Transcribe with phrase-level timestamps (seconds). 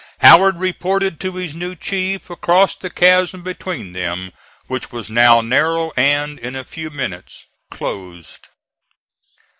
[0.21, 4.33] Howard reported to his new chief across the chasm between them,
[4.65, 8.47] which was now narrow and in a few minutes closed.